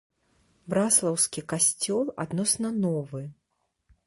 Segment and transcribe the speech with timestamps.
[0.73, 3.21] Браслаўскі касцёл адносна новы.